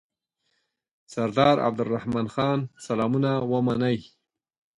سردار 1.13 1.57
عبدالرحمن 1.67 2.27
خان 2.33 2.59
سلامونه 2.87 3.31
ومنئ. 3.51 3.97